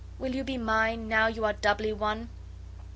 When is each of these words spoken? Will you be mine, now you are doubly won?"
Will 0.17 0.33
you 0.33 0.43
be 0.43 0.57
mine, 0.57 1.07
now 1.07 1.27
you 1.27 1.45
are 1.45 1.53
doubly 1.53 1.93
won?" 1.93 2.29